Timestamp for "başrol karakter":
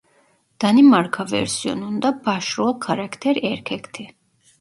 2.25-3.35